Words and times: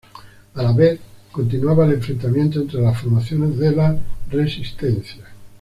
A 0.55 0.63
la 0.63 0.71
vez 0.71 0.99
continuaba 1.31 1.85
el 1.85 1.91
enfrentamiento 1.93 2.59
entre 2.61 2.81
las 2.81 2.99
formaciones 2.99 3.55
de 3.59 3.71
la 3.71 3.95
resistencia. 4.31 5.27